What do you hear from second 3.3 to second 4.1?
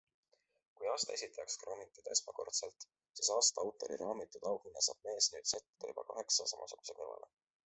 aasta autori